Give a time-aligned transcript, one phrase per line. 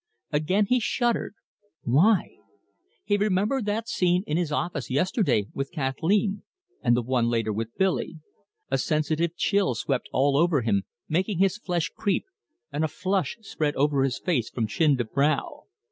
[0.31, 1.35] Again he shuddered.
[1.83, 2.37] Why?
[3.03, 6.41] He remembered that scene in his office yesterday with Kathleen,
[6.81, 8.15] and the one later with Billy.
[8.71, 12.25] A sensitive chill swept all over him, making his flesh creep,
[12.71, 15.65] and a flush sped over his face from chin to brow.